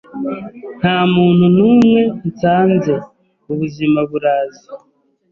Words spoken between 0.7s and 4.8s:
nta muntu n’umwe nsanze, ubuzima buraza